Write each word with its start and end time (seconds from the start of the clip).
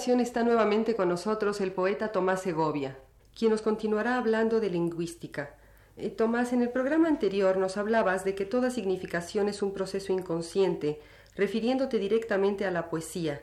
Ocasión 0.00 0.20
está 0.20 0.42
nuevamente 0.42 0.96
con 0.96 1.10
nosotros 1.10 1.60
el 1.60 1.72
poeta 1.72 2.10
Tomás 2.10 2.40
Segovia, 2.40 2.96
quien 3.38 3.50
nos 3.50 3.60
continuará 3.60 4.16
hablando 4.16 4.58
de 4.58 4.70
lingüística. 4.70 5.56
Eh, 5.98 6.08
Tomás, 6.08 6.54
en 6.54 6.62
el 6.62 6.70
programa 6.70 7.06
anterior 7.06 7.58
nos 7.58 7.76
hablabas 7.76 8.24
de 8.24 8.34
que 8.34 8.46
toda 8.46 8.70
significación 8.70 9.50
es 9.50 9.60
un 9.60 9.74
proceso 9.74 10.14
inconsciente, 10.14 11.02
refiriéndote 11.36 11.98
directamente 11.98 12.64
a 12.64 12.70
la 12.70 12.88
poesía. 12.88 13.42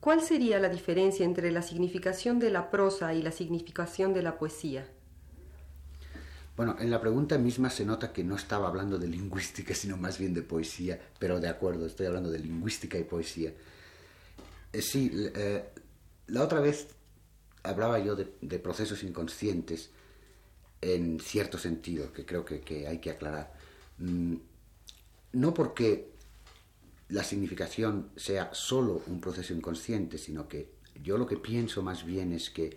¿Cuál 0.00 0.22
sería 0.22 0.58
la 0.58 0.70
diferencia 0.70 1.26
entre 1.26 1.50
la 1.52 1.60
significación 1.60 2.38
de 2.38 2.50
la 2.50 2.70
prosa 2.70 3.12
y 3.12 3.20
la 3.20 3.30
significación 3.30 4.14
de 4.14 4.22
la 4.22 4.38
poesía? 4.38 4.86
Bueno, 6.56 6.76
en 6.80 6.90
la 6.90 7.02
pregunta 7.02 7.36
misma 7.36 7.68
se 7.68 7.84
nota 7.84 8.10
que 8.10 8.24
no 8.24 8.36
estaba 8.36 8.68
hablando 8.68 8.96
de 8.96 9.08
lingüística, 9.08 9.74
sino 9.74 9.98
más 9.98 10.16
bien 10.16 10.32
de 10.32 10.40
poesía, 10.40 10.98
pero 11.18 11.40
de 11.40 11.48
acuerdo, 11.48 11.84
estoy 11.84 12.06
hablando 12.06 12.30
de 12.30 12.38
lingüística 12.38 12.96
y 12.96 13.04
poesía. 13.04 13.52
Eh, 14.74 14.82
sí, 14.82 15.08
eh, 15.14 15.70
la 16.26 16.42
otra 16.42 16.60
vez 16.60 16.88
hablaba 17.62 18.00
yo 18.00 18.16
de, 18.16 18.58
procesos 18.58 19.04
inconscientes 19.04 19.90
en 20.80 21.20
cierto 21.20 21.58
sentido, 21.58 22.12
que 22.12 22.26
creo 22.26 22.44
que, 22.44 22.60
que 22.60 22.88
hay 22.88 22.98
que 22.98 23.10
aclarar. 23.10 23.54
Mm, 23.98 24.34
no 25.34 25.54
porque 25.54 26.10
la 27.08 27.22
significación 27.22 28.10
sea 28.16 28.52
solo 28.52 29.02
un 29.06 29.20
proceso 29.20 29.54
inconsciente, 29.54 30.18
sino 30.18 30.48
que 30.48 30.72
yo 31.00 31.18
lo 31.18 31.26
que 31.26 31.36
pienso 31.36 31.82
más 31.82 32.04
bien 32.04 32.32
es 32.32 32.50
que 32.50 32.76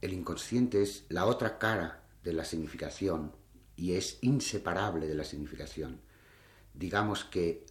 el 0.00 0.14
inconsciente 0.14 0.80
es 0.82 1.04
la 1.10 1.26
otra 1.26 1.58
cara 1.58 2.02
de 2.24 2.32
la 2.32 2.46
significación 2.46 3.32
y 3.76 3.92
es 3.92 4.18
inseparable 4.22 5.06
de 5.06 5.14
la 5.14 5.24
significación. 5.24 6.00
Digamos 6.72 7.24
que 7.24 7.66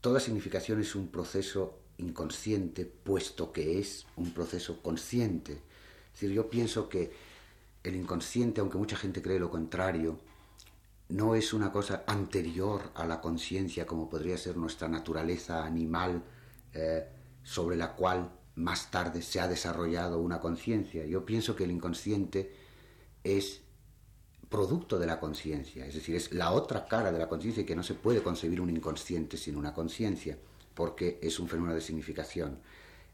toda 0.00 0.18
significación 0.18 0.80
es 0.80 0.96
un 0.96 1.08
proceso 1.08 1.87
inconsciente, 1.98 2.86
puesto 2.86 3.52
que 3.52 3.78
es 3.78 4.06
un 4.16 4.32
proceso 4.32 4.82
consciente. 4.82 5.52
Es 5.52 6.20
decir, 6.20 6.32
yo 6.32 6.48
pienso 6.48 6.88
que 6.88 7.12
el 7.82 7.96
inconsciente, 7.96 8.60
aunque 8.60 8.78
mucha 8.78 8.96
gente 8.96 9.22
cree 9.22 9.38
lo 9.38 9.50
contrario, 9.50 10.18
no 11.08 11.34
es 11.34 11.52
una 11.52 11.72
cosa 11.72 12.04
anterior 12.06 12.90
a 12.94 13.06
la 13.06 13.20
conciencia 13.20 13.86
como 13.86 14.08
podría 14.08 14.36
ser 14.36 14.56
nuestra 14.56 14.88
naturaleza 14.88 15.64
animal 15.64 16.22
eh, 16.74 17.06
sobre 17.42 17.76
la 17.76 17.94
cual 17.94 18.30
más 18.56 18.90
tarde 18.90 19.22
se 19.22 19.40
ha 19.40 19.48
desarrollado 19.48 20.20
una 20.20 20.40
conciencia. 20.40 21.06
Yo 21.06 21.24
pienso 21.24 21.56
que 21.56 21.64
el 21.64 21.70
inconsciente 21.70 22.52
es 23.24 23.62
producto 24.48 24.98
de 24.98 25.06
la 25.06 25.20
conciencia, 25.20 25.86
es 25.86 25.94
decir, 25.94 26.16
es 26.16 26.32
la 26.32 26.52
otra 26.52 26.86
cara 26.86 27.12
de 27.12 27.18
la 27.18 27.28
conciencia 27.28 27.62
y 27.62 27.66
que 27.66 27.76
no 27.76 27.82
se 27.82 27.94
puede 27.94 28.22
concebir 28.22 28.60
un 28.60 28.70
inconsciente 28.70 29.36
sin 29.36 29.56
una 29.56 29.74
conciencia, 29.74 30.38
porque 30.78 31.18
es 31.20 31.40
un 31.40 31.48
fenómeno 31.48 31.74
de 31.74 31.80
significación. 31.80 32.60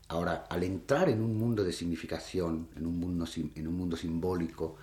Ahora, 0.08 0.44
al 0.50 0.64
entrar 0.64 1.08
en 1.08 1.22
un 1.22 1.34
mundo 1.38 1.64
de 1.64 1.72
significación, 1.72 2.68
en 2.76 2.84
un 2.84 3.00
mundo, 3.00 3.24
en 3.54 3.66
un 3.66 3.74
mundo 3.74 3.96
simbólico, 3.96 4.76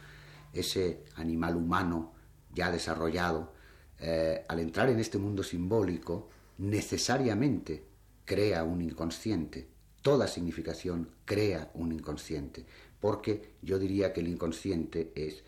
ese 0.52 1.03
animal 1.14 1.58
humano 1.58 2.12
ya 2.52 2.72
desarrollado, 2.72 3.53
eh, 4.00 4.44
al 4.50 4.59
entrar 4.62 4.90
en 4.90 5.00
este 5.00 5.19
mundo 5.19 5.44
simbólico, 5.44 6.30
necesariamente 6.58 7.84
crea 8.25 8.64
un 8.64 8.81
inconsciente. 8.81 9.68
Toda 10.02 10.28
significación 10.28 11.08
crea 11.24 11.69
un 11.75 11.92
inconsciente, 11.92 12.66
porque 13.00 13.52
yo 13.62 13.78
diría 13.78 14.12
que 14.12 14.22
el 14.22 14.28
inconsciente 14.28 15.12
es 15.13 15.44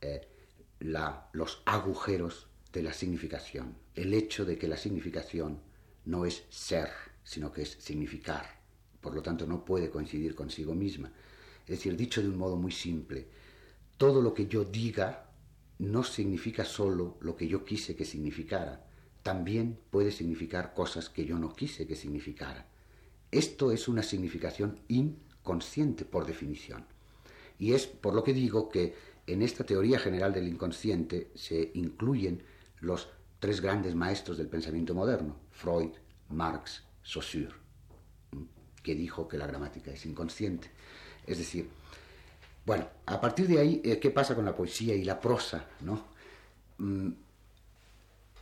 eh, 0.00 0.26
la, 0.78 1.28
los 1.34 1.60
agujeros 1.66 2.46
de 2.72 2.82
la 2.82 2.94
significación, 2.94 3.76
el 3.94 4.14
hecho 4.14 4.46
de 4.46 4.56
que 4.56 4.66
la 4.66 4.78
significación 4.78 5.68
no 6.10 6.26
es 6.26 6.44
ser, 6.50 6.90
sino 7.22 7.52
que 7.52 7.62
es 7.62 7.76
significar. 7.78 8.60
Por 9.00 9.14
lo 9.14 9.22
tanto, 9.22 9.46
no 9.46 9.64
puede 9.64 9.90
coincidir 9.90 10.34
consigo 10.34 10.74
misma. 10.74 11.12
Es 11.62 11.78
decir, 11.78 11.96
dicho 11.96 12.20
de 12.20 12.28
un 12.28 12.36
modo 12.36 12.56
muy 12.56 12.72
simple, 12.72 13.28
todo 13.96 14.20
lo 14.20 14.34
que 14.34 14.46
yo 14.46 14.64
diga 14.64 15.30
no 15.78 16.02
significa 16.02 16.64
solo 16.64 17.16
lo 17.20 17.36
que 17.36 17.46
yo 17.46 17.64
quise 17.64 17.94
que 17.94 18.04
significara, 18.04 18.84
también 19.22 19.78
puede 19.90 20.10
significar 20.10 20.74
cosas 20.74 21.08
que 21.08 21.24
yo 21.24 21.38
no 21.38 21.54
quise 21.54 21.86
que 21.86 21.96
significara. 21.96 22.66
Esto 23.30 23.70
es 23.70 23.86
una 23.86 24.02
significación 24.02 24.80
inconsciente 24.88 26.04
por 26.04 26.26
definición. 26.26 26.84
Y 27.58 27.72
es 27.74 27.86
por 27.86 28.14
lo 28.14 28.24
que 28.24 28.34
digo 28.34 28.68
que 28.68 28.94
en 29.26 29.42
esta 29.42 29.64
teoría 29.64 29.98
general 29.98 30.32
del 30.32 30.48
inconsciente 30.48 31.30
se 31.34 31.70
incluyen 31.74 32.42
los 32.80 33.08
tres 33.38 33.60
grandes 33.60 33.94
maestros 33.94 34.36
del 34.38 34.48
pensamiento 34.48 34.94
moderno, 34.94 35.36
Freud, 35.60 35.90
Marx, 36.30 36.82
Saussure, 37.02 37.54
que 38.82 38.94
dijo 38.94 39.28
que 39.28 39.36
la 39.36 39.46
gramática 39.46 39.90
es 39.90 40.06
inconsciente. 40.06 40.70
Es 41.26 41.36
decir, 41.36 41.68
bueno, 42.64 42.88
a 43.04 43.20
partir 43.20 43.46
de 43.46 43.58
ahí, 43.58 43.82
eh, 43.84 43.98
¿qué 43.98 44.10
pasa 44.10 44.34
con 44.34 44.46
la 44.46 44.56
poesía 44.56 44.94
y 44.94 45.04
la 45.04 45.20
prosa? 45.20 45.66
¿no? 45.80 46.06
Mm, 46.78 47.10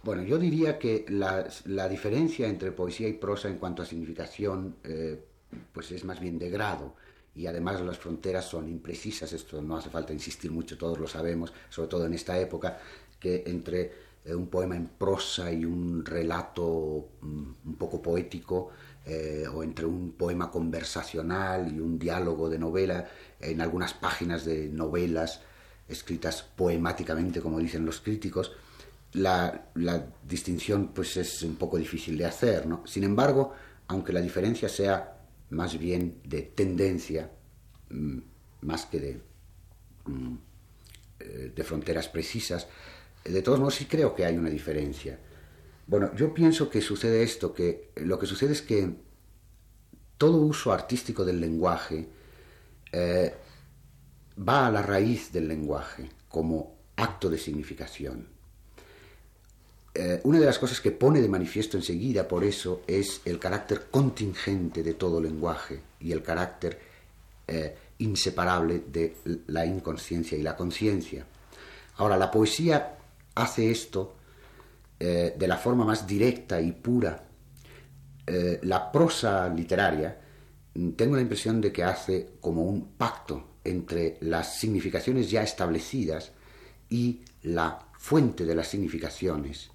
bueno, 0.04 0.22
yo 0.22 0.38
diría 0.38 0.78
que 0.78 1.06
la, 1.08 1.48
la, 1.64 1.88
diferencia 1.88 2.46
entre 2.46 2.70
poesía 2.70 3.08
y 3.08 3.14
prosa 3.14 3.48
en 3.48 3.58
cuanto 3.58 3.82
a 3.82 3.86
significación, 3.86 4.76
eh, 4.84 5.20
pues 5.72 5.90
es 5.90 6.04
más 6.04 6.20
bien 6.20 6.38
de 6.38 6.50
grado 6.50 6.94
y 7.34 7.46
además 7.46 7.80
las 7.80 7.98
fronteras 7.98 8.44
son 8.44 8.68
imprecisas, 8.68 9.32
esto 9.32 9.60
no 9.60 9.76
hace 9.76 9.90
falta 9.90 10.12
insistir 10.12 10.52
mucho, 10.52 10.78
todos 10.78 10.98
lo 10.98 11.08
sabemos, 11.08 11.52
sobre 11.68 11.88
todo 11.88 12.06
en 12.06 12.14
esta 12.14 12.38
época, 12.38 12.78
que 13.18 13.42
entre 13.46 14.07
un 14.34 14.48
poema 14.48 14.76
en 14.76 14.86
prosa 14.86 15.52
y 15.52 15.64
un 15.64 16.04
relato 16.04 17.10
mm, 17.20 17.50
un 17.66 17.74
poco 17.76 18.02
poético, 18.02 18.70
eh, 19.06 19.46
o 19.52 19.62
entre 19.62 19.86
un 19.86 20.12
poema 20.12 20.50
conversacional 20.50 21.74
y 21.74 21.80
un 21.80 21.98
diálogo 21.98 22.50
de 22.50 22.58
novela, 22.58 23.08
en 23.40 23.60
algunas 23.60 23.94
páginas 23.94 24.44
de 24.44 24.68
novelas 24.68 25.40
escritas 25.88 26.42
poemáticamente, 26.42 27.40
como 27.40 27.58
dicen 27.58 27.86
los 27.86 28.00
críticos, 28.00 28.52
la, 29.12 29.70
la, 29.74 30.06
distinción 30.28 30.88
pues 30.88 31.16
es 31.16 31.42
un 31.42 31.56
poco 31.56 31.78
difícil 31.78 32.18
de 32.18 32.26
hacer. 32.26 32.66
¿no? 32.66 32.86
Sin 32.86 33.04
embargo, 33.04 33.54
aunque 33.86 34.12
la 34.12 34.20
diferencia 34.20 34.68
sea 34.68 35.18
más 35.50 35.78
bien 35.78 36.20
de 36.24 36.42
tendencia, 36.42 37.30
mm, 37.90 38.18
más 38.62 38.86
que 38.86 39.00
de, 39.00 39.20
mm, 40.04 40.34
eh, 41.20 41.52
de 41.54 41.64
fronteras 41.64 42.08
precisas, 42.08 42.68
de 43.32 43.42
todos 43.42 43.58
modos 43.58 43.74
sí 43.74 43.86
creo 43.86 44.14
que 44.14 44.24
hay 44.24 44.36
una 44.36 44.50
diferencia. 44.50 45.18
Bueno, 45.86 46.14
yo 46.14 46.34
pienso 46.34 46.68
que 46.68 46.80
sucede 46.80 47.22
esto, 47.22 47.54
que 47.54 47.90
lo 47.96 48.18
que 48.18 48.26
sucede 48.26 48.52
es 48.52 48.62
que 48.62 48.90
todo 50.19 50.38
uso 50.38 50.72
artístico 50.72 51.25
del 51.25 51.40
lenguaje 51.40 52.06
eh, 52.92 53.34
va 54.46 54.66
a 54.66 54.70
la 54.70 54.82
raíz 54.82 55.32
del 55.32 55.48
lenguaje 55.48 56.10
como 56.28 56.76
acto 56.96 57.30
de 57.30 57.38
significación. 57.38 58.28
Eh, 59.94 60.20
una 60.24 60.38
de 60.38 60.46
las 60.46 60.58
cosas 60.58 60.81
que 60.81 60.90
pone 60.90 61.20
de 61.20 61.28
manifiesto 61.28 61.76
enseguida 61.76 62.28
por 62.28 62.44
eso 62.44 62.82
es 62.86 63.20
el 63.24 63.38
carácter 63.38 63.86
contingente 63.90 64.82
de 64.82 64.94
todo 64.94 65.20
lenguaje 65.20 65.81
y 66.00 66.12
el 66.12 66.22
carácter 66.22 66.78
eh, 67.46 67.76
inseparable 67.98 68.82
de 68.86 69.16
la 69.46 69.64
inconsciencia 69.64 70.36
y 70.36 70.42
la 70.42 70.54
conciencia. 70.54 71.24
Ahora, 71.96 72.16
la 72.16 72.31
poesía 72.31 72.97
hace 73.43 73.70
esto 73.70 74.17
eh, 74.99 75.35
de 75.38 75.49
la 75.49 75.56
forma 75.56 75.85
más 75.85 76.06
directa 76.06 76.61
y 76.61 76.73
pura. 76.73 77.25
Eh, 78.26 78.58
la 78.64 78.90
prosa 78.90 79.49
literaria, 79.49 80.20
mm, 80.75 80.90
tengo 80.90 81.17
la 81.17 81.23
impresión 81.23 81.61
de 81.61 81.73
que 81.73 81.85
hace 81.85 82.35
como 82.40 82.64
un 82.64 82.93
pacto 82.96 83.58
entre 83.64 84.19
las 84.20 84.56
significaciones 84.58 85.31
ya 85.31 85.43
establecidas 85.43 86.32
y 86.90 87.23
la 87.43 87.79
fuente 87.99 88.44
de 88.44 88.55
las 88.55 88.69
significaciones 88.69 89.70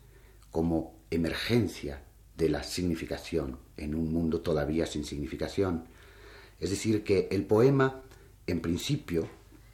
como 0.52 1.00
emergencia 1.10 2.04
de 2.36 2.50
la 2.50 2.64
significación 2.64 3.58
en 3.78 3.96
un 3.96 4.12
mundo 4.12 4.42
todavía 4.42 4.86
sin 4.86 5.06
significación. 5.06 5.86
Es 6.60 6.70
decir, 6.70 7.04
que 7.04 7.28
el 7.32 7.46
poema, 7.46 8.02
en 8.46 8.62
principio, 8.62 9.28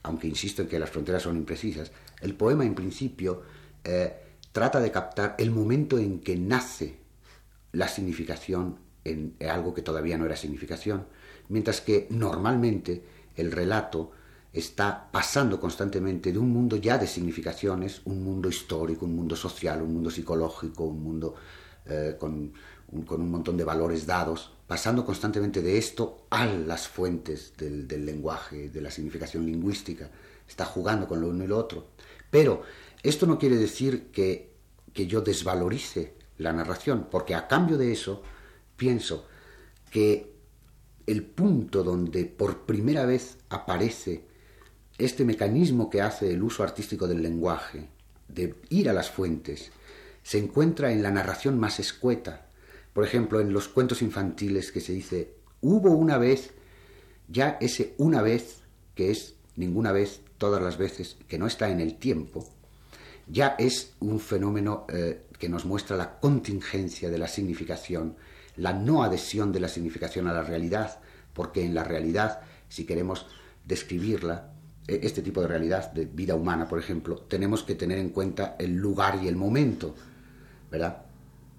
aunque 0.03 0.27
insisto 0.27 0.61
en 0.61 0.67
que 0.67 0.79
las 0.79 0.89
fronteras 0.89 1.23
son 1.23 1.37
imprecisas, 1.37 1.91
el 2.21 2.35
poema 2.35 2.65
en 2.65 2.75
principio 2.75 3.43
eh, 3.83 4.13
trata 4.51 4.79
de 4.79 4.91
captar 4.91 5.35
el 5.37 5.51
momento 5.51 5.97
en 5.97 6.19
que 6.19 6.35
nace 6.35 6.97
la 7.71 7.87
significación 7.87 8.77
en 9.05 9.35
algo 9.49 9.73
que 9.73 9.81
todavía 9.81 10.17
no 10.17 10.25
era 10.25 10.35
significación, 10.35 11.07
mientras 11.47 11.81
que 11.81 12.07
normalmente 12.09 13.03
el 13.35 13.51
relato 13.51 14.11
está 14.51 15.09
pasando 15.11 15.59
constantemente 15.59 16.31
de 16.31 16.39
un 16.39 16.49
mundo 16.49 16.75
ya 16.75 16.97
de 16.97 17.07
significaciones, 17.07 18.01
un 18.05 18.23
mundo 18.23 18.49
histórico, 18.49 19.05
un 19.05 19.15
mundo 19.15 19.35
social, 19.35 19.81
un 19.81 19.93
mundo 19.93 20.09
psicológico, 20.09 20.85
un 20.85 21.03
mundo 21.03 21.35
eh, 21.85 22.15
con, 22.19 22.51
un, 22.91 23.31
montón 23.31 23.57
de 23.57 23.63
valores 23.63 24.05
dados, 24.05 24.51
pasando 24.67 25.05
constantemente 25.05 25.61
de 25.61 25.77
esto 25.77 26.25
a 26.29 26.45
las 26.45 26.87
fuentes 26.87 27.53
del, 27.57 27.87
del 27.87 28.05
lenguaje, 28.05 28.69
de 28.69 28.81
la 28.81 28.91
significación 28.91 29.45
lingüística, 29.45 30.09
está 30.47 30.65
jugando 30.65 31.07
con 31.07 31.21
lo 31.21 31.29
uno 31.29 31.43
y 31.43 31.47
lo 31.47 31.57
otro. 31.57 31.87
Pero 32.31 32.63
esto 33.03 33.25
no 33.25 33.39
quiere 33.39 33.55
decir 33.55 34.07
que, 34.11 34.53
que 34.93 35.07
yo 35.07 35.21
desvalorice 35.21 36.15
la 36.37 36.53
narración, 36.53 37.07
porque 37.09 37.35
a 37.35 37.47
cambio 37.47 37.77
de 37.77 37.91
eso 37.91 38.23
pienso 38.75 39.27
que 39.91 40.33
el 41.05 41.23
punto 41.23 41.83
donde 41.83 42.25
por 42.25 42.65
primera 42.65 43.05
vez 43.05 43.37
aparece 43.49 44.25
este 44.97 45.25
mecanismo 45.25 45.89
que 45.89 46.01
hace 46.01 46.31
el 46.31 46.43
uso 46.43 46.61
artístico 46.61 47.07
del 47.07 47.23
lenguaje, 47.23 47.87
de 48.27 48.55
ir 48.69 48.89
a 48.89 48.93
las 48.93 49.09
fuentes, 49.09 49.71
se 50.23 50.37
encuentra 50.37 50.91
en 50.91 51.01
la 51.01 51.09
narración 51.09 51.57
más 51.57 51.79
escueta. 51.79 52.47
Por 52.93 53.05
ejemplo, 53.05 53.39
en 53.39 53.53
los 53.53 53.67
cuentos 53.67 54.01
infantiles 54.01 54.71
que 54.71 54.81
se 54.81 54.93
dice, 54.93 55.33
hubo 55.61 55.91
una 55.91 56.17
vez, 56.17 56.51
ya 57.27 57.57
ese 57.61 57.95
una 57.97 58.21
vez, 58.21 58.61
que 58.93 59.09
es 59.09 59.35
ninguna 59.55 59.91
vez, 59.91 60.21
todas 60.37 60.61
las 60.61 60.77
veces, 60.77 61.17
que 61.27 61.39
no 61.39 61.47
está 61.47 61.69
en 61.69 61.79
el 61.79 61.97
tiempo, 61.97 62.47
ya 63.29 63.55
es 63.59 63.93
un 63.99 64.19
fenómeno 64.19 64.85
eh, 64.89 65.27
que 65.37 65.49
nos 65.49 65.65
muestra 65.65 65.95
la 65.95 66.19
contingencia 66.19 67.09
de 67.09 67.17
la 67.17 67.27
significación, 67.27 68.15
la 68.57 68.73
no 68.73 69.03
adhesión 69.03 69.51
de 69.51 69.59
la 69.59 69.69
significación 69.69 70.27
a 70.27 70.33
la 70.33 70.41
realidad, 70.41 70.99
porque 71.33 71.63
en 71.63 71.75
la 71.75 71.83
realidad, 71.83 72.41
si 72.67 72.85
queremos 72.85 73.27
describirla, 73.65 74.51
e, 74.87 74.99
este 75.03 75.21
tipo 75.21 75.41
de 75.41 75.47
realidad, 75.47 75.91
de 75.93 76.05
vida 76.05 76.35
humana, 76.35 76.67
por 76.67 76.79
ejemplo, 76.79 77.17
tenemos 77.27 77.63
que 77.63 77.75
tener 77.75 77.99
en 77.99 78.09
cuenta 78.09 78.55
el 78.57 78.75
lugar 78.75 79.19
y 79.23 79.27
el 79.27 79.35
momento, 79.35 79.95
¿verdad? 80.71 81.03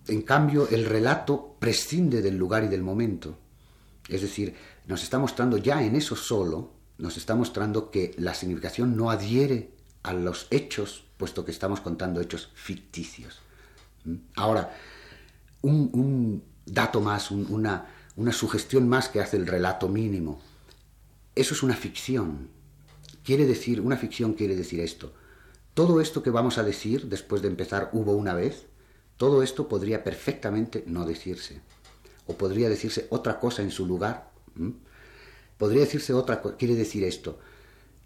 En 0.09 0.23
cambio, 0.23 0.69
el 0.69 0.85
relato 0.85 1.57
prescinde 1.59 2.21
del 2.21 2.37
lugar 2.37 2.65
y 2.65 2.69
del 2.69 2.83
momento. 2.83 3.39
Es 4.09 4.23
decir, 4.23 4.55
nos 4.89 5.05
está 5.05 5.21
mostrando 5.21 5.57
ya 5.57 5.85
en 5.85 5.95
eso 5.95 6.17
solo, 6.17 6.73
nos 6.99 7.17
está 7.17 7.37
mostrando 7.37 7.91
que 7.93 8.13
la 8.19 8.35
significación 8.35 8.97
no 8.97 9.11
adhiere 9.11 9.71
a 10.03 10.13
los 10.13 10.47
hechos, 10.51 11.05
puesto 11.17 11.45
que 11.45 11.51
estamos 11.51 11.81
contando 11.81 12.21
hechos 12.21 12.51
ficticios. 12.55 13.41
¿Mm? 14.05 14.17
Ahora, 14.37 14.75
un, 15.63 16.43
dato 16.65 17.01
más, 17.01 17.31
una, 17.31 17.87
una 18.17 18.33
sugestión 18.33 18.89
más 18.89 19.09
que 19.09 19.21
hace 19.21 19.37
el 19.37 19.47
relato 19.47 19.89
mínimo. 19.89 20.41
Eso 21.35 21.55
es 21.55 21.63
una 21.63 21.75
ficción, 21.75 22.49
Quiere 23.25 23.47
decir, 23.47 23.81
una 23.81 23.97
ficción 23.97 24.33
quiere 24.33 24.57
decir 24.57 24.81
esto. 24.81 25.13
Todo 25.75 26.01
esto 26.01 26.23
que 26.23 26.31
vamos 26.31 26.59
a 26.59 26.63
decir 26.63 27.07
después 27.07 27.43
de 27.43 27.49
empezar 27.49 27.91
hubo 27.93 28.13
una 28.13 28.35
vez, 28.35 28.67
todo 29.17 29.43
esto 29.43 29.69
podría 29.69 30.03
perfectamente 30.03 30.85
no 30.87 31.05
decirse. 31.05 31.61
O 32.27 32.35
podría 32.35 32.69
decirse 32.69 33.07
otra 33.11 33.39
cosa 33.39 33.63
en 33.63 33.71
su 33.71 33.87
lugar. 33.87 34.31
Podría 35.59 35.83
decirse 35.83 36.15
otra 36.15 36.41
cosa. 36.41 36.57
Quiere 36.57 36.75
decir 36.75 37.05
esto. 37.05 37.39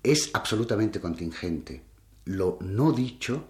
Es 0.05 0.29
absolutamente 0.35 1.01
contingente. 1.01 1.83
Lo 2.27 2.59
no 2.61 2.93
dicho, 2.93 3.47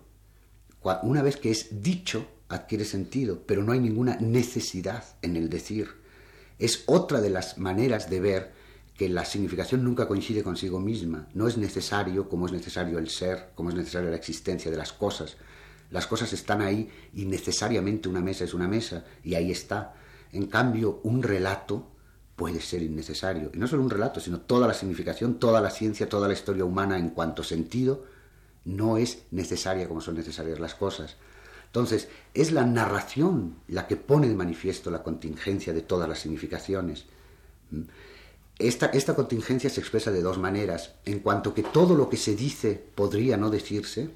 una 1.03 1.21
vez 1.21 1.37
que 1.37 1.51
es 1.51 1.83
dicho, 1.83 2.29
adquiere 2.49 2.85
sentido, 2.85 3.43
pero 3.45 3.65
no 3.65 3.73
hay 3.73 3.81
ninguna 3.81 4.17
necesidad 4.21 5.05
en 5.21 5.35
el 5.35 5.51
decir. 5.51 5.89
Es 6.61 6.85
otra 6.87 7.21
de 7.21 7.31
las 7.31 7.59
maneras 7.59 8.09
de 8.09 8.21
ver 8.21 8.53
que 8.97 9.09
la 9.09 9.25
significación 9.25 9.83
nunca 9.83 10.07
coincide 10.07 10.45
consigo 10.45 10.79
misma. 10.79 11.27
No 11.35 11.49
es 11.49 11.57
necesario 11.57 12.29
como 12.29 12.47
es 12.47 12.53
necesario 12.53 13.01
el 13.01 13.11
ser, 13.11 13.51
como 13.57 13.71
es 13.71 13.75
necesaria 13.75 14.11
la 14.11 14.17
existencia 14.17 14.71
de 14.71 14.77
las 14.77 14.93
cosas. 14.93 15.37
Las 15.91 16.07
cosas 16.07 16.33
están 16.33 16.63
ahí 16.63 16.89
y 17.15 17.25
necesariamente 17.25 18.09
una 18.09 18.21
mesa 18.21 18.45
es 18.45 18.55
una 18.55 18.69
mesa 18.69 19.05
y 19.25 19.35
ahí 19.35 19.51
está. 19.51 19.97
En 20.31 20.47
cambio, 20.47 21.01
un 21.03 21.21
relato 21.25 21.94
puede 22.37 22.61
ser 22.61 22.83
innecesario. 22.83 23.51
Y 23.53 23.59
no 23.59 23.67
solo 23.67 23.83
un 23.83 23.91
relato, 23.91 24.21
sino 24.21 24.41
toda 24.41 24.67
la 24.67 24.75
significación, 24.75 25.39
toda 25.39 25.61
la 25.61 25.71
ciencia, 25.71 26.09
toda 26.09 26.29
la 26.29 26.35
historia 26.35 26.65
humana 26.65 26.99
en 26.99 27.11
cuanto 27.11 27.43
sentido, 27.43 28.05
no 28.65 28.97
es 28.97 29.23
necesaria 29.31 29.89
como 29.89 30.01
son 30.01 30.17
necesarias 30.17 30.59
las 30.59 30.75
cosas. 30.75 31.17
Entonces, 31.67 32.09
es 32.35 32.53
la 32.53 32.65
narración 32.65 33.57
la 33.69 33.87
que 33.87 33.97
pone 33.97 34.29
de 34.29 34.35
manifiesto 34.35 34.91
la 34.91 35.03
contingencia 35.03 35.73
de 35.73 35.83
todas 35.83 36.09
las 36.09 36.21
significaciones. 36.21 37.07
Esta, 38.59 39.15
contingencia 39.17 39.69
se 39.69 39.81
expresa 39.81 40.13
de 40.13 40.23
dos 40.23 40.39
maneras, 40.39 40.95
en 41.05 41.19
cuanto 41.19 41.55
que 41.55 41.65
todo 41.65 41.97
lo 41.97 42.09
que 42.09 42.17
se 42.17 42.37
dice 42.37 42.81
podría 42.95 43.37
no 43.37 43.51
decirse, 43.51 44.11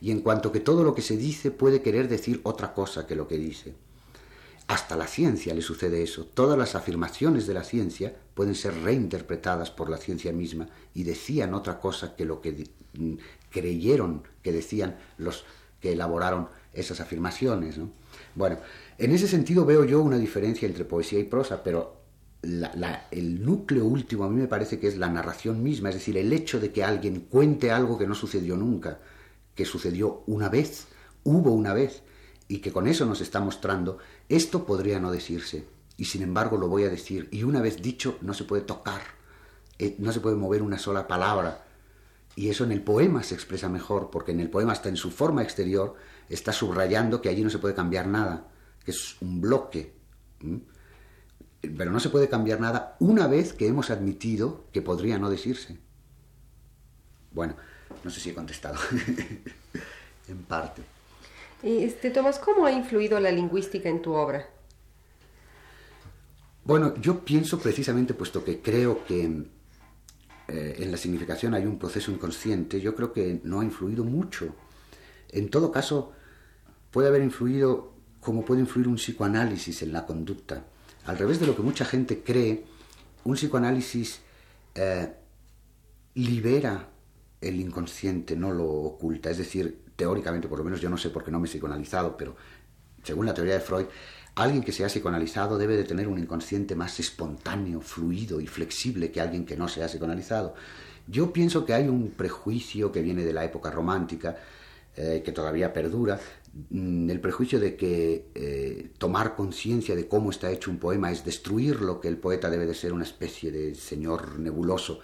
y 0.00 0.10
en 0.10 0.20
cuanto 0.20 0.52
que 0.52 0.60
todo 0.60 0.82
lo 0.82 0.94
que 0.94 1.02
se 1.02 1.16
dice 1.16 1.50
puede 1.50 1.82
querer 1.82 2.08
decir 2.08 2.40
otra 2.44 2.72
cosa 2.72 3.06
que 3.06 3.16
lo 3.16 3.28
que 3.28 3.36
dice. 3.36 3.74
Hasta 4.68 4.96
la 4.96 5.06
ciencia 5.06 5.54
le 5.54 5.62
sucede 5.62 6.02
eso. 6.02 6.26
Todas 6.26 6.58
las 6.58 6.74
afirmaciones 6.74 7.46
de 7.46 7.54
la 7.54 7.64
ciencia 7.64 8.14
pueden 8.34 8.54
ser 8.54 8.74
reinterpretadas 8.82 9.70
por 9.70 9.88
la 9.88 9.96
ciencia 9.96 10.30
misma 10.30 10.68
y 10.94 11.04
decían 11.04 11.54
otra 11.54 11.80
cosa 11.80 12.14
que 12.14 12.26
lo 12.26 12.42
que 12.42 12.68
mm, 12.92 13.14
creyeron 13.50 14.22
que 14.42 14.52
decían 14.52 14.98
los 15.16 15.44
que 15.80 15.92
elaboraron 15.92 16.48
esas 16.74 17.00
afirmaciones. 17.00 17.76
Bueno, 18.34 18.58
en 18.98 19.12
ese 19.12 19.26
sentido 19.26 19.64
veo 19.64 19.84
yo 19.84 20.02
una 20.02 20.18
diferencia 20.18 20.68
entre 20.68 20.84
poesía 20.84 21.18
y 21.18 21.24
prosa, 21.24 21.62
pero 21.62 21.96
el 22.42 23.44
núcleo 23.44 23.86
último 23.86 24.24
a 24.24 24.28
mí 24.28 24.40
me 24.40 24.48
parece 24.48 24.78
que 24.78 24.88
es 24.88 24.98
la 24.98 25.08
narración 25.08 25.62
misma, 25.62 25.88
es 25.88 25.96
decir, 25.96 26.16
el 26.18 26.32
hecho 26.32 26.60
de 26.60 26.72
que 26.72 26.84
alguien 26.84 27.20
cuente 27.20 27.70
algo 27.70 27.98
que 27.98 28.06
no 28.06 28.14
sucedió 28.14 28.54
nunca, 28.56 29.00
que 29.54 29.64
sucedió 29.64 30.24
una 30.26 30.48
vez, 30.50 30.88
hubo 31.24 31.52
una 31.52 31.72
vez, 31.72 32.02
y 32.46 32.58
que 32.58 32.72
con 32.72 32.86
eso 32.86 33.04
nos 33.04 33.20
está 33.20 33.40
mostrando, 33.40 33.98
esto 34.28 34.66
podría 34.66 35.00
no 35.00 35.10
decirse, 35.10 35.66
y 35.96 36.04
sin 36.06 36.22
embargo 36.22 36.56
lo 36.56 36.68
voy 36.68 36.84
a 36.84 36.90
decir, 36.90 37.28
y 37.32 37.42
una 37.42 37.60
vez 37.60 37.82
dicho 37.82 38.18
no 38.20 38.34
se 38.34 38.44
puede 38.44 38.62
tocar, 38.62 39.02
eh, 39.78 39.96
no 39.98 40.12
se 40.12 40.20
puede 40.20 40.36
mover 40.36 40.62
una 40.62 40.78
sola 40.78 41.06
palabra, 41.06 41.64
y 42.36 42.50
eso 42.50 42.64
en 42.64 42.72
el 42.72 42.82
poema 42.82 43.22
se 43.22 43.34
expresa 43.34 43.68
mejor, 43.68 44.10
porque 44.10 44.32
en 44.32 44.40
el 44.40 44.50
poema 44.50 44.72
hasta 44.72 44.88
en 44.88 44.96
su 44.96 45.10
forma 45.10 45.42
exterior 45.42 45.94
está 46.28 46.52
subrayando 46.52 47.20
que 47.20 47.28
allí 47.28 47.42
no 47.42 47.50
se 47.50 47.58
puede 47.58 47.74
cambiar 47.74 48.06
nada, 48.06 48.48
que 48.84 48.92
es 48.92 49.16
un 49.20 49.40
bloque 49.40 49.98
pero 51.60 51.90
no 51.90 52.00
se 52.00 52.10
puede 52.10 52.28
cambiar 52.28 52.60
nada 52.60 52.96
una 53.00 53.26
vez 53.26 53.52
que 53.52 53.66
hemos 53.66 53.90
admitido 53.90 54.66
que 54.72 54.82
podría 54.82 55.18
no 55.18 55.30
decirse. 55.30 55.78
Bueno, 57.32 57.56
no 58.04 58.10
sé 58.10 58.20
si 58.20 58.30
he 58.30 58.34
contestado. 58.34 58.78
en 60.28 60.42
parte. 60.44 60.82
Este, 61.62 62.10
Tomás, 62.10 62.38
¿cómo 62.38 62.66
ha 62.66 62.72
influido 62.72 63.18
la 63.18 63.32
lingüística 63.32 63.88
en 63.88 64.00
tu 64.00 64.12
obra? 64.12 64.48
Bueno, 66.64 66.94
yo 67.00 67.24
pienso 67.24 67.58
precisamente, 67.58 68.14
puesto 68.14 68.44
que 68.44 68.60
creo 68.60 69.04
que 69.04 69.24
eh, 70.48 70.76
en 70.78 70.90
la 70.90 70.96
significación 70.96 71.54
hay 71.54 71.66
un 71.66 71.78
proceso 71.78 72.12
inconsciente, 72.12 72.80
yo 72.80 72.94
creo 72.94 73.12
que 73.12 73.40
no 73.42 73.60
ha 73.60 73.64
influido 73.64 74.04
mucho. 74.04 74.54
En 75.30 75.48
todo 75.50 75.72
caso, 75.72 76.12
puede 76.90 77.08
haber 77.08 77.22
influido 77.22 77.92
como 78.20 78.44
puede 78.44 78.60
influir 78.60 78.88
un 78.88 78.96
psicoanálisis 78.96 79.82
en 79.82 79.92
la 79.92 80.06
conducta. 80.06 80.64
Al 81.06 81.18
revés 81.18 81.40
de 81.40 81.46
lo 81.46 81.56
que 81.56 81.62
mucha 81.62 81.84
gente 81.84 82.22
cree, 82.22 82.64
un 83.24 83.34
psicoanálisis 83.34 84.20
eh, 84.74 85.12
libera 86.14 86.88
el 87.40 87.60
inconsciente, 87.60 88.36
no 88.36 88.52
lo 88.52 88.66
oculta. 88.66 89.30
Es 89.30 89.38
decir, 89.38 89.84
teóricamente, 89.96 90.48
por 90.48 90.58
lo 90.58 90.64
menos 90.64 90.80
yo 90.80 90.90
no 90.90 90.98
sé 90.98 91.10
por 91.10 91.24
qué 91.24 91.30
no 91.30 91.40
me 91.40 91.46
he 91.46 91.50
psicoanalizado, 91.50 92.16
pero 92.16 92.36
según 93.02 93.26
la 93.26 93.34
teoría 93.34 93.54
de 93.54 93.60
Freud, 93.60 93.86
alguien 94.34 94.62
que 94.62 94.72
sea 94.72 94.88
psicoanalizado 94.88 95.58
debe 95.58 95.76
de 95.76 95.84
tener 95.84 96.08
un 96.08 96.18
inconsciente 96.18 96.74
más 96.74 97.00
espontáneo, 97.00 97.80
fluido 97.80 98.40
y 98.40 98.46
flexible 98.46 99.10
que 99.10 99.20
alguien 99.20 99.44
que 99.46 99.56
no 99.56 99.68
sea 99.68 99.86
psicoanalizado. 99.86 100.54
Yo 101.06 101.32
pienso 101.32 101.64
que 101.64 101.74
hay 101.74 101.88
un 101.88 102.10
prejuicio 102.10 102.92
que 102.92 103.02
viene 103.02 103.24
de 103.24 103.32
la 103.32 103.44
época 103.44 103.70
romántica, 103.70 104.36
eh, 104.96 105.22
que 105.24 105.32
todavía 105.32 105.72
perdura, 105.72 106.20
Mm, 106.70 107.10
el 107.10 107.20
prejuicio 107.20 107.60
de 107.60 107.76
que 107.76 108.30
eh, 108.34 108.90
tomar 108.98 109.36
conciencia 109.36 109.94
de 109.94 110.08
cómo 110.08 110.30
está 110.30 110.50
hecho 110.50 110.70
un 110.70 110.78
poema 110.78 111.10
es 111.12 111.24
destruirlo, 111.24 112.00
que 112.00 112.08
el 112.08 112.18
poeta 112.18 112.50
debe 112.50 112.66
de 112.66 112.74
ser 112.74 112.92
una 112.92 113.04
especie 113.04 113.52
de 113.52 113.74
señor 113.74 114.38
nebuloso. 114.38 115.00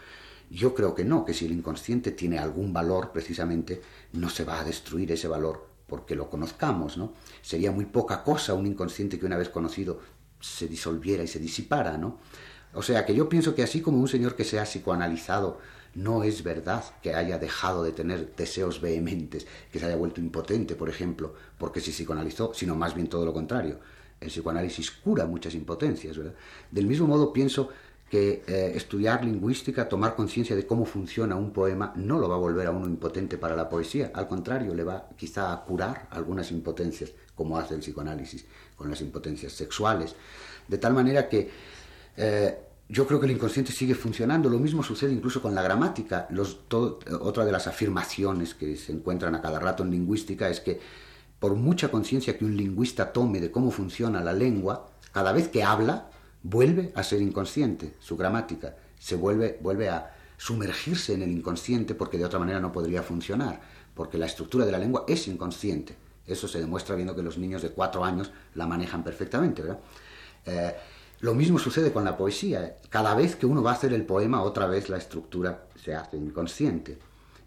Yo 0.54 0.73
creo 0.73 0.94
que 0.94 1.04
no, 1.04 1.25
que 1.25 1.34
si 1.34 1.46
el 1.46 1.52
inconsciente 1.52 2.12
tiene 2.12 2.38
algún 2.38 2.73
valor 2.73 3.11
precisamente, 3.12 3.82
no 4.12 4.30
se 4.30 4.44
va 4.44 4.61
a 4.61 4.64
destruir 4.64 5.11
ese 5.11 5.26
valor 5.26 5.66
porque 5.88 6.14
lo 6.14 6.30
conozcamos, 6.30 6.96
¿no? 6.96 7.12
Sería 7.42 7.73
muy 7.73 7.87
poca 7.87 8.23
cosa 8.23 8.54
un 8.54 8.66
inconsciente 8.66 9.18
que 9.18 9.26
una 9.26 9.37
vez 9.37 9.49
conocido 9.49 10.00
se 10.40 10.68
disolviera 10.68 11.25
y 11.25 11.26
se 11.26 11.40
disipara, 11.40 11.99
¿no? 11.99 12.18
O 12.73 12.82
sea 12.82 13.04
que 13.04 13.14
yo 13.16 13.28
pienso 13.28 13.54
que 13.54 13.64
así 13.64 13.80
como 13.80 13.99
un 13.99 14.06
señor 14.06 14.37
que 14.37 14.44
se 14.44 14.61
ha 14.61 14.64
psicoanalizado 14.64 15.58
no 15.94 16.23
es 16.23 16.44
verdad 16.44 16.84
que 17.02 17.14
haya 17.14 17.38
dejado 17.38 17.82
de 17.82 17.92
tener 17.92 18.34
deseos 18.37 18.80
vehementes, 18.80 19.46
que 19.73 19.80
se 19.80 19.87
haya 19.87 19.96
vuelto 19.96 20.20
impotente, 20.20 20.76
por 20.76 20.88
ejemplo, 20.88 21.34
porque 21.58 21.80
se 21.80 21.90
psicoanalizó, 21.90 22.54
sino 22.54 22.76
más 22.76 22.94
bien 22.94 23.08
todo 23.08 23.25
lo 23.25 23.32
contrario. 23.32 23.80
El 24.20 24.28
psicoanálisis 24.28 24.92
cura 24.92 25.26
muchas 25.26 25.54
impotencias, 25.54 26.16
¿verdad? 26.16 26.34
Del 26.70 26.87
mismo 26.87 27.08
modo 27.08 27.32
pienso 27.32 27.70
que 28.11 28.44
eh, 28.46 28.73
estudiar 28.75 29.25
lingüística, 29.25 29.88
tomar 29.88 30.14
conciencia 30.14 30.54
de 30.54 30.66
cómo 30.66 30.84
funciona 30.84 31.37
un 31.37 31.52
poema, 31.52 31.92
no 31.96 32.18
lo 32.18 32.28
va 32.28 32.37
a 32.37 32.38
volver 32.38 32.66
a 32.66 32.70
uno 32.70 32.87
impotente 32.87 33.38
para 33.38 33.56
la 33.56 33.68
poesía, 33.68 34.12
al 34.14 34.28
contrario, 34.28 34.75
le 34.75 34.84
va 34.84 35.08
quizá 35.16 35.52
a 35.52 35.64
curar 35.64 36.06
algunas 36.11 36.50
impotencias, 36.50 37.12
como 37.34 37.58
hace 37.58 37.75
el 37.75 37.80
psicoanálisis 37.80 38.44
con 38.76 38.90
las 38.90 39.00
impotencias 39.00 39.52
sexuales, 39.52 40.14
de 40.68 40.78
tal 40.78 40.94
manera 40.94 41.28
que 41.28 41.50
eh, 42.16 42.58
yo 42.88 43.06
creo 43.06 43.18
que 43.18 43.26
el 43.26 43.32
inconsciente 43.32 43.73
sigue 43.73 43.94
funcionando. 43.94 44.49
Lo 44.49 44.58
mismo 44.58 44.82
sucede 44.82 45.12
incluso 45.12 45.40
con 45.40 45.54
la 45.54 45.62
gramática. 45.62 46.28
otra 47.20 47.44
de 47.44 47.52
las 47.52 47.66
afirmaciones 47.66 48.54
que 48.54 48.76
se 48.76 48.92
encuentran 48.92 49.34
a 49.34 49.40
cada 49.40 49.58
rato 49.58 49.82
en 49.82 49.90
lingüística 49.90 50.49
es 50.49 50.61
que 50.61 50.80
por 51.38 51.54
mucha 51.54 51.90
conciencia 51.90 52.37
que 52.38 52.44
un 52.44 52.56
lingüista 52.56 53.12
tome 53.12 53.40
de 53.40 53.50
cómo 53.50 53.70
funciona 53.70 54.23
la 54.23 54.32
lengua, 54.32 54.88
cada 55.12 55.32
vez 55.32 55.49
que 55.49 55.62
habla, 55.62 56.11
vuelve 56.44 56.92
a 56.94 57.02
ser 57.02 57.20
inconsciente, 57.20 57.94
su 57.98 58.16
gramática, 58.16 58.76
se 58.98 59.16
vuelve, 59.16 59.58
vuelve 59.60 59.88
a 59.88 60.14
sumergirse 60.36 61.14
en 61.14 61.22
el 61.22 61.32
inconsciente 61.32 61.94
porque 61.94 62.18
de 62.18 62.24
otra 62.24 62.38
manera 62.38 62.60
no 62.60 62.70
podría 62.70 63.02
funcionar, 63.02 63.60
porque 63.94 64.18
la 64.18 64.26
estructura 64.26 64.64
de 64.64 64.72
la 64.72 64.78
lengua 64.78 65.04
es 65.08 65.26
inconsciente. 65.26 65.96
Eso 66.26 66.46
se 66.46 66.60
demuestra 66.60 66.94
viendo 66.94 67.16
que 67.16 67.22
los 67.22 67.38
niños 67.38 67.62
de 67.62 67.70
cuatro 67.70 68.04
años 68.04 68.30
la 68.54 68.66
manejan 68.66 69.02
perfectamente, 69.02 69.62
¿verdad? 69.62 69.80
Eh, 70.46 70.74
lo 71.20 71.34
mismo 71.34 71.58
sucede 71.58 71.92
con 71.92 72.04
la 72.04 72.16
poesía. 72.16 72.76
Cada 72.90 73.14
vez 73.14 73.36
que 73.36 73.46
uno 73.46 73.62
va 73.62 73.70
a 73.70 73.74
hacer 73.74 73.92
el 73.94 74.04
poema, 74.04 74.42
otra 74.42 74.66
vez 74.66 74.90
la 74.90 74.98
estructura 74.98 75.66
se 75.82 75.94
hace 75.94 76.18
inconsciente. 76.18 76.98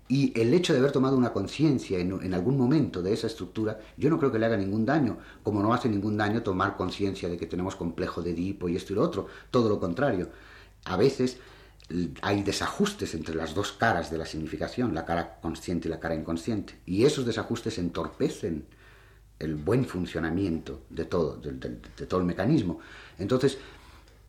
Y 0.10 0.40
el 0.40 0.54
hecho 0.54 0.72
de 0.72 0.80
haber 0.80 0.92
tomado 0.92 1.18
una 1.18 1.34
conciencia 1.34 2.00
en, 2.00 2.34
algún 2.34 2.58
momento 2.58 3.02
de 3.02 3.12
esa 3.12 3.28
estructura, 3.28 3.80
yo 3.98 4.10
no 4.10 4.18
creo 4.18 4.32
que 4.32 4.40
le 4.40 4.46
haga 4.46 4.56
ningún 4.56 4.86
daño, 4.86 5.18
como 5.44 5.62
no 5.62 5.74
hace 5.74 5.90
ningún 5.90 6.16
daño 6.16 6.44
tomar 6.44 6.78
conciencia 6.78 7.28
de 7.28 7.38
que 7.38 7.46
tenemos 7.46 7.76
complejo 7.76 8.22
de 8.22 8.32
Edipo 8.32 8.70
y 8.70 8.78
esto 8.78 8.94
y 8.94 8.96
lo 8.96 9.02
otro, 9.02 9.28
todo 9.52 9.68
lo 9.68 9.80
contrario. 9.80 10.30
A 10.86 10.96
veces 10.96 11.40
hay 12.22 12.44
desajustes 12.44 13.16
entre 13.16 13.36
las 13.36 13.54
dos 13.54 13.74
caras 13.74 14.10
de 14.10 14.18
la 14.18 14.26
significación, 14.26 14.94
la 14.94 15.06
cara 15.06 15.40
consciente 15.42 15.90
y 15.90 15.92
la 15.92 16.00
cara 16.00 16.16
inconsciente, 16.16 16.80
y 16.86 17.04
esos 17.04 17.26
desajustes 17.26 17.78
entorpecen 17.78 18.66
el 19.40 19.56
buen 19.56 19.86
funcionamiento 19.86 20.84
de 20.90 21.06
todo, 21.06 21.36
de, 21.38 22.06
todo 22.06 22.20
el 22.22 22.26
mecanismo. 22.26 22.80
Entonces, 23.20 23.58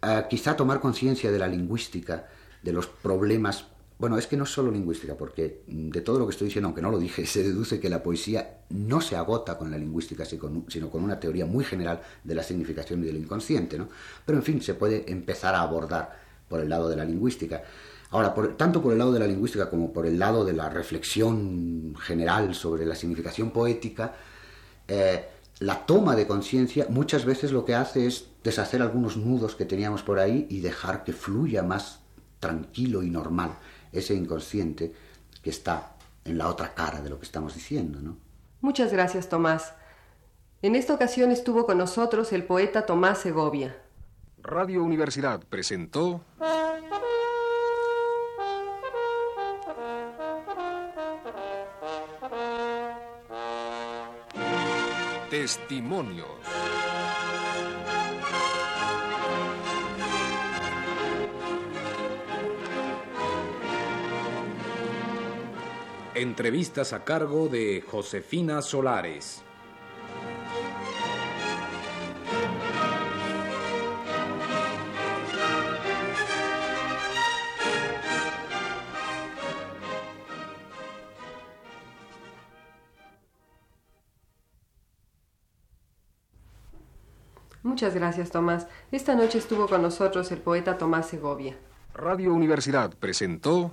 ah, 0.02 0.26
quizá 0.28 0.56
tomar 0.56 0.80
conciencia 0.80 1.30
de 1.30 1.38
la 1.38 1.48
lingüística, 1.48 2.28
de 2.62 2.72
los 2.72 2.86
problemas 2.86 3.66
bueno, 3.98 4.16
es 4.16 4.28
que 4.28 4.36
no 4.36 4.44
es 4.44 4.50
solo 4.50 4.70
lingüística, 4.70 5.16
porque 5.16 5.62
de 5.66 6.00
todo 6.02 6.20
lo 6.20 6.26
que 6.26 6.30
estoy 6.30 6.46
diciendo, 6.46 6.68
aunque 6.68 6.82
no 6.82 6.90
lo 6.90 6.98
dije, 6.98 7.26
se 7.26 7.42
deduce 7.42 7.80
que 7.80 7.88
la 7.88 8.02
poesía 8.02 8.60
no 8.70 9.00
se 9.00 9.16
agota 9.16 9.58
con 9.58 9.70
la 9.70 9.78
lingüística, 9.78 10.24
sino 10.24 10.90
con 10.90 11.02
una 11.02 11.18
teoría 11.18 11.46
muy 11.46 11.64
general 11.64 12.00
de 12.22 12.34
la 12.34 12.42
significación 12.42 13.02
y 13.02 13.06
del 13.06 13.16
inconsciente, 13.16 13.76
¿no? 13.76 13.88
Pero 14.24 14.38
en 14.38 14.44
fin, 14.44 14.62
se 14.62 14.74
puede 14.74 15.10
empezar 15.10 15.54
a 15.54 15.62
abordar 15.62 16.16
por 16.48 16.60
el 16.60 16.68
lado 16.68 16.88
de 16.88 16.96
la 16.96 17.04
lingüística. 17.04 17.62
Ahora, 18.10 18.32
tanto 18.56 18.80
por 18.80 18.92
el 18.92 18.98
lado 18.98 19.12
de 19.12 19.18
la 19.18 19.26
lingüística 19.26 19.68
como 19.68 19.92
por 19.92 20.06
el 20.06 20.18
lado 20.18 20.44
de 20.44 20.54
la 20.54 20.70
reflexión 20.70 21.94
general 22.00 22.54
sobre 22.54 22.86
la 22.86 22.94
significación 22.94 23.50
poética, 23.50 24.14
eh, 24.86 25.24
la 25.58 25.84
toma 25.84 26.14
de 26.14 26.26
conciencia 26.26 26.86
muchas 26.88 27.24
veces 27.24 27.52
lo 27.52 27.64
que 27.64 27.74
hace 27.74 28.06
es 28.06 28.26
deshacer 28.44 28.80
algunos 28.80 29.16
nudos 29.16 29.56
que 29.56 29.66
teníamos 29.66 30.02
por 30.02 30.20
ahí 30.20 30.46
y 30.48 30.60
dejar 30.60 31.04
que 31.04 31.12
fluya 31.12 31.62
más 31.62 32.00
tranquilo 32.38 33.02
y 33.02 33.10
normal 33.10 33.58
ese 33.92 34.14
inconsciente 34.14 34.92
que 35.42 35.50
está 35.50 35.94
en 36.24 36.38
la 36.38 36.48
otra 36.48 36.74
cara 36.74 37.00
de 37.00 37.10
lo 37.10 37.18
que 37.18 37.24
estamos 37.24 37.54
diciendo, 37.54 38.00
¿no? 38.00 38.16
Muchas 38.60 38.92
gracias, 38.92 39.28
Tomás. 39.28 39.74
En 40.62 40.74
esta 40.74 40.94
ocasión 40.94 41.30
estuvo 41.30 41.66
con 41.66 41.78
nosotros 41.78 42.32
el 42.32 42.44
poeta 42.44 42.84
Tomás 42.84 43.18
Segovia. 43.18 43.76
Radio 44.42 44.82
Universidad 44.82 45.40
presentó 45.48 46.20
Testimonios. 55.30 56.26
Entrevistas 66.18 66.92
a 66.92 67.04
cargo 67.04 67.46
de 67.46 67.80
Josefina 67.80 68.60
Solares. 68.60 69.44
Muchas 87.62 87.94
gracias, 87.94 88.32
Tomás. 88.32 88.66
Esta 88.90 89.14
noche 89.14 89.38
estuvo 89.38 89.68
con 89.68 89.82
nosotros 89.82 90.32
el 90.32 90.38
poeta 90.38 90.78
Tomás 90.78 91.06
Segovia. 91.06 91.56
Radio 91.94 92.34
Universidad 92.34 92.92
presentó... 92.98 93.72